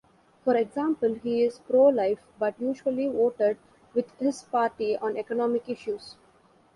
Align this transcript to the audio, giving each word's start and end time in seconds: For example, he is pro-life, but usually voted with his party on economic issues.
For 0.43 0.55
example, 0.55 1.13
he 1.13 1.43
is 1.43 1.59
pro-life, 1.59 2.25
but 2.39 2.59
usually 2.59 3.07
voted 3.07 3.59
with 3.93 4.09
his 4.17 4.41
party 4.41 4.97
on 4.97 5.15
economic 5.15 5.69
issues. 5.69 6.15